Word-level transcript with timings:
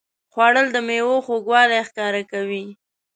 خوړل 0.33 0.67
د 0.71 0.77
میوو 0.87 1.23
خوږوالی 1.25 1.81
ښکاره 1.87 2.21
کوي 2.31 2.65